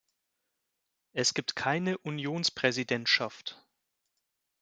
Es 1.13 1.35
gibt 1.35 1.55
keine 1.55 1.95
"Unionspräsidentschaft". 1.99 3.63